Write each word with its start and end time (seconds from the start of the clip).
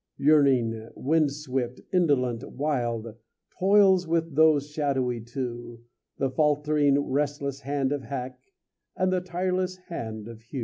Yearning, 0.17 0.89
wind 0.95 1.31
swift, 1.31 1.79
indolent, 1.93 2.43
wild, 2.53 3.15
Toils 3.59 4.07
with 4.07 4.33
those 4.33 4.67
shadowy 4.71 5.21
two, 5.21 5.83
The 6.17 6.31
faltering 6.31 6.97
restless 7.11 7.59
hand 7.59 7.91
of 7.91 8.01
Hack, 8.05 8.39
And 8.95 9.13
the 9.13 9.21
tireless 9.21 9.75
hand 9.77 10.27
of 10.27 10.41
Hew. 10.41 10.59